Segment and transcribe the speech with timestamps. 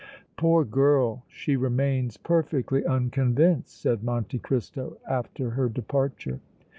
[0.35, 1.25] "Poor girl!
[1.27, 6.39] she remains perfectly unconvinced!" said Monte Cristo, after her departure.